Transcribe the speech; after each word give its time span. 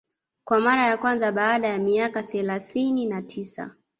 kwa 0.43 0.59
mara 0.59 0.85
ya 0.85 0.97
kwanza 0.97 1.31
baada 1.31 1.67
ya 1.67 1.77
miaka 1.77 2.23
thelathini 2.23 3.05
na 3.05 3.21
tisa 3.21 3.75